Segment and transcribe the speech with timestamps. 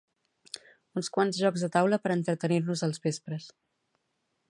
[1.01, 3.51] Uns quants jocs de taula per entretenir-nos els vespres